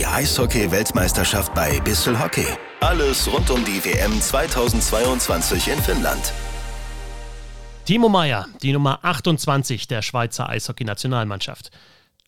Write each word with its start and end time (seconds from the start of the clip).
Die 0.00 0.06
Eishockey-Weltmeisterschaft 0.06 1.52
bei 1.52 1.78
Bissel 1.80 2.18
Hockey. 2.18 2.46
Alles 2.80 3.30
rund 3.30 3.50
um 3.50 3.62
die 3.66 3.84
WM 3.84 4.18
2022 4.18 5.68
in 5.68 5.78
Finnland. 5.78 6.32
Timo 7.84 8.08
Meyer, 8.08 8.48
die 8.62 8.72
Nummer 8.72 9.00
28 9.02 9.88
der 9.88 10.00
Schweizer 10.00 10.48
Eishockey-Nationalmannschaft. 10.48 11.70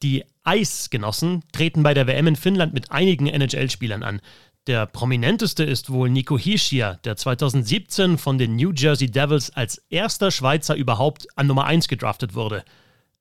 Die 0.03 0.23
Eisgenossen 0.45 1.45
treten 1.53 1.83
bei 1.83 1.95
der 1.95 2.07
WM 2.07 2.27
in 2.27 2.37
Finnland 2.37 2.75
mit 2.75 2.93
einigen 2.93 3.27
NHL-Spielern 3.27 4.03
an. 4.03 4.21
Der 4.67 4.85
prominenteste 4.85 5.65
ist 5.65 5.89
wohl 5.89 6.11
Nico 6.11 6.37
Hischier, 6.37 7.01
der 7.05 7.17
2017 7.17 8.19
von 8.19 8.37
den 8.37 8.55
New 8.55 8.73
Jersey 8.73 9.11
Devils 9.11 9.49
als 9.49 9.79
erster 9.89 10.31
Schweizer 10.31 10.75
überhaupt 10.75 11.27
an 11.39 11.47
Nummer 11.47 11.65
1 11.65 11.89
gedraftet 11.89 12.35
wurde. 12.35 12.67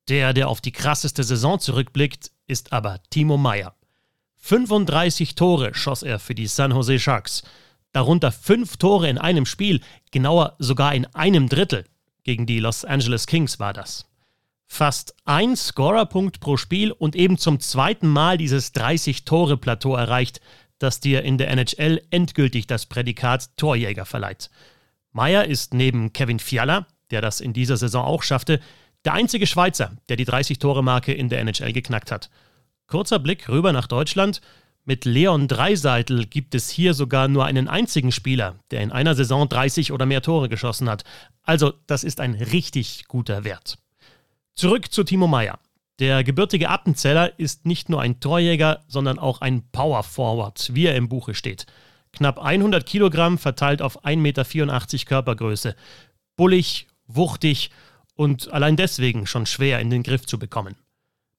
Der, 0.09 0.33
der 0.33 0.49
auf 0.49 0.59
die 0.59 0.73
krasseste 0.73 1.23
Saison 1.23 1.57
zurückblickt, 1.57 2.31
ist 2.47 2.73
aber 2.73 2.99
Timo 3.11 3.37
Meyer. 3.37 3.75
35 4.41 5.35
Tore 5.35 5.73
schoss 5.73 6.03
er 6.03 6.19
für 6.19 6.35
die 6.35 6.47
San 6.47 6.71
Jose 6.71 6.99
Sharks. 6.99 7.43
Darunter 7.93 8.31
fünf 8.31 8.77
Tore 8.77 9.07
in 9.07 9.17
einem 9.17 9.45
Spiel, 9.45 9.81
genauer 10.11 10.55
sogar 10.59 10.93
in 10.95 11.05
einem 11.13 11.47
Drittel. 11.47 11.85
Gegen 12.23 12.45
die 12.45 12.59
Los 12.59 12.83
Angeles 12.83 13.27
Kings 13.27 13.59
war 13.59 13.73
das. 13.73 14.07
Fast 14.67 15.15
ein 15.25 15.55
Scorerpunkt 15.55 16.39
pro 16.39 16.57
Spiel 16.57 16.91
und 16.91 17.15
eben 17.15 17.37
zum 17.37 17.59
zweiten 17.59 18.07
Mal 18.07 18.37
dieses 18.37 18.73
30-Tore-Plateau 18.73 19.95
erreicht, 19.95 20.41
das 20.79 20.99
dir 20.99 21.23
in 21.23 21.37
der 21.37 21.49
NHL 21.51 22.01
endgültig 22.09 22.67
das 22.67 22.85
Prädikat 22.85 23.55
Torjäger 23.57 24.05
verleiht. 24.05 24.49
Meyer 25.11 25.45
ist 25.45 25.73
neben 25.73 26.13
Kevin 26.13 26.39
Fiala, 26.39 26.87
der 27.11 27.21
das 27.21 27.41
in 27.41 27.53
dieser 27.53 27.77
Saison 27.77 28.05
auch 28.05 28.23
schaffte, 28.23 28.59
der 29.05 29.13
einzige 29.13 29.45
Schweizer, 29.45 29.91
der 30.09 30.15
die 30.15 30.25
30-Tore-Marke 30.25 31.13
in 31.13 31.29
der 31.29 31.41
NHL 31.41 31.73
geknackt 31.73 32.11
hat. 32.11 32.29
Kurzer 32.91 33.19
Blick 33.19 33.47
rüber 33.47 33.71
nach 33.71 33.87
Deutschland. 33.87 34.41
Mit 34.83 35.05
Leon 35.05 35.47
Dreiseitel 35.47 36.25
gibt 36.25 36.53
es 36.53 36.69
hier 36.69 36.93
sogar 36.93 37.29
nur 37.29 37.45
einen 37.45 37.69
einzigen 37.69 38.11
Spieler, 38.11 38.55
der 38.69 38.81
in 38.81 38.91
einer 38.91 39.15
Saison 39.15 39.47
30 39.47 39.93
oder 39.93 40.05
mehr 40.05 40.21
Tore 40.21 40.49
geschossen 40.49 40.89
hat. 40.89 41.05
Also, 41.43 41.71
das 41.87 42.03
ist 42.03 42.19
ein 42.19 42.33
richtig 42.33 43.05
guter 43.07 43.45
Wert. 43.45 43.77
Zurück 44.55 44.91
zu 44.91 45.05
Timo 45.05 45.27
Meyer. 45.27 45.57
Der 45.99 46.25
gebürtige 46.25 46.67
Appenzeller 46.67 47.39
ist 47.39 47.65
nicht 47.65 47.87
nur 47.87 48.01
ein 48.01 48.19
Torjäger, 48.19 48.83
sondern 48.89 49.19
auch 49.19 49.39
ein 49.39 49.63
Power 49.71 50.03
Forward, 50.03 50.71
wie 50.73 50.87
er 50.87 50.97
im 50.97 51.07
Buche 51.07 51.33
steht. 51.33 51.67
Knapp 52.11 52.39
100 52.39 52.85
Kilogramm 52.85 53.37
verteilt 53.37 53.81
auf 53.81 54.03
1,84 54.03 54.17
Meter 54.17 55.05
Körpergröße. 55.05 55.77
Bullig, 56.35 56.87
wuchtig 57.07 57.71
und 58.15 58.51
allein 58.51 58.75
deswegen 58.75 59.27
schon 59.27 59.45
schwer 59.45 59.79
in 59.79 59.89
den 59.89 60.03
Griff 60.03 60.25
zu 60.25 60.37
bekommen. 60.37 60.75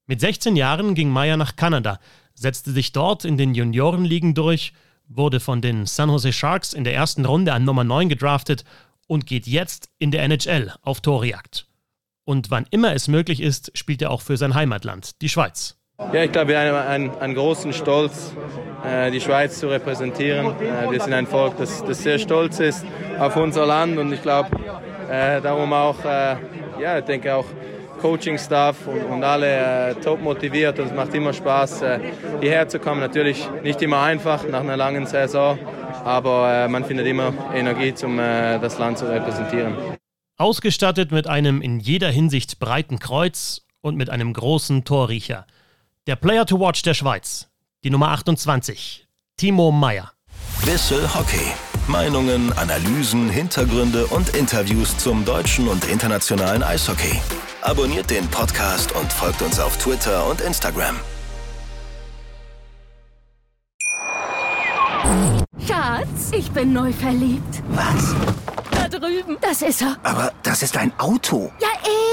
Mit 0.07 0.21
16 0.21 0.57
Jahren 0.57 0.95
ging 0.95 1.11
Meyer 1.11 1.37
nach 1.37 1.55
Kanada, 1.55 2.01
setzte 2.35 2.73
sich 2.73 2.93
dort 2.93 3.25
in 3.25 3.37
den 3.37 3.55
Juniorenligen 3.55 4.35
durch, 4.35 4.73
wurde 5.07 5.39
von 5.39 5.61
den 5.61 5.87
San 5.87 6.09
Jose 6.09 6.33
Sharks 6.33 6.73
in 6.73 6.83
der 6.83 6.95
ersten 6.95 7.25
Runde 7.25 7.53
an 7.53 7.65
Nummer 7.65 7.85
9 7.85 8.09
gedraftet 8.09 8.65
und 9.07 9.27
geht 9.27 9.47
jetzt 9.47 9.91
in 9.99 10.11
der 10.11 10.25
NHL 10.25 10.73
auf 10.83 11.03
Torjagd. 11.03 11.69
Und 12.25 12.51
wann 12.51 12.67
immer 12.71 12.95
es 12.95 13.07
möglich 13.07 13.41
ist, 13.41 13.77
spielt 13.79 14.03
er 14.03 14.11
auch 14.11 14.23
für 14.23 14.37
sein 14.37 14.55
Heimatland, 14.55 15.23
die 15.23 15.29
Schweiz. 15.29 15.77
Ja, 16.13 16.25
ich 16.25 16.33
glaube, 16.33 16.49
wir 16.49 16.59
haben 16.59 16.89
einen, 16.89 17.11
einen 17.19 17.35
großen 17.35 17.73
Stolz, 17.73 18.33
äh, 18.85 19.13
die 19.13 19.21
Schweiz 19.21 19.61
zu 19.61 19.69
repräsentieren. 19.69 20.47
Äh, 20.61 20.91
wir 20.91 21.01
sind 21.01 21.13
ein 21.13 21.29
Volk, 21.29 21.59
das, 21.59 21.85
das 21.85 22.03
sehr 22.03 22.19
stolz 22.19 22.59
ist 22.59 22.85
auf 23.21 23.37
unser 23.37 23.67
Land 23.67 23.99
und 23.99 24.13
ich 24.13 24.23
glaube, 24.23 24.49
äh, 25.09 25.41
darum 25.41 25.73
auch, 25.73 26.05
ja, 26.05 26.99
ich 26.99 27.05
denke 27.05 27.35
auch, 27.37 27.45
Coaching-Staff 28.03 28.87
und, 28.87 29.05
und, 29.05 29.25
alle 29.25 29.91
äh, 29.91 29.95
top 29.95 30.21
motiviert 30.21 30.79
und 30.81 30.87
es 30.87 30.93
macht 30.93 31.15
immer 31.15 31.33
Spaß, 31.33 31.83
äh, 31.83 32.01
hierher 32.41 32.69
zu 32.69 32.79
kommen. 32.79 33.01
Natürlich 33.01 33.49
nicht 33.63 33.81
immer 33.81 34.03
einfach 34.03 34.47
nach 34.49 34.61
einer 34.61 34.77
langen 34.77 35.07
Saison, 35.07 35.59
aber 36.05 36.53
äh, 36.53 36.69
man 36.69 36.85
findet 36.85 37.07
immer 37.07 37.33
Energie, 37.55 37.95
um 38.05 38.19
äh, 38.19 38.59
das 38.59 38.79
Land 38.79 38.99
zu 38.99 39.09
repräsentieren. 39.09 39.75
Ausgestattet 40.37 41.13
mit 41.13 41.29
einem 41.29 41.63
in 41.63 41.79
jeder 41.79 42.11
Hinsicht 42.11 42.59
breiten 42.59 42.99
Kreuz 42.99 43.63
und 43.81 43.97
mit 43.97 44.11
einem 44.11 44.33
großen 44.33 44.85
Torriecher. 44.85 45.47
Der 46.09 46.17
Player 46.17 46.45
to 46.45 46.59
Watch 46.59 46.83
der 46.83 46.95
Schweiz, 46.95 47.49
die 47.85 47.91
Nummer 47.91 48.09
28, 48.09 49.07
Timo 49.37 49.71
Meyer. 49.71 50.13
Wissel 50.65 51.03
Hockey. 51.15 51.53
Meinungen, 51.89 52.53
Analysen, 52.53 53.29
Hintergründe 53.29 54.07
und 54.07 54.37
Interviews 54.37 54.97
zum 54.99 55.25
deutschen 55.25 55.67
und 55.67 55.85
internationalen 55.85 56.63
Eishockey. 56.63 57.21
Abonniert 57.63 58.11
den 58.11 58.27
Podcast 58.29 58.91
und 58.97 59.13
folgt 59.13 59.41
uns 59.41 59.61
auf 59.61 59.77
Twitter 59.79 60.29
und 60.29 60.41
Instagram. 60.41 60.97
Schatz, 65.65 66.33
ich 66.33 66.51
bin 66.51 66.73
neu 66.73 66.93
verliebt. 66.93 67.63
Was? 67.71 68.15
Da 68.73 68.89
drüben. 68.89 69.37
Das 69.41 69.63
ist 69.63 69.81
er. 69.81 69.97
Aber 70.03 70.33
das 70.43 70.63
ist 70.65 70.77
ein 70.77 70.93
Auto. 70.99 71.53
Ja, 71.61 71.69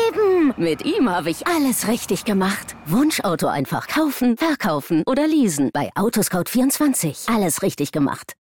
eben. 0.08 0.54
Mit 0.56 0.86
ihm 0.86 1.10
habe 1.10 1.32
ich 1.32 1.48
alles 1.48 1.88
richtig 1.88 2.26
gemacht. 2.26 2.76
Wunschauto 2.86 3.48
einfach 3.48 3.88
kaufen, 3.88 4.38
verkaufen 4.38 5.02
oder 5.08 5.26
leasen. 5.26 5.72
Bei 5.74 5.90
Autoscout24. 5.96 7.34
Alles 7.34 7.64
richtig 7.64 7.92
gemacht. 7.92 8.34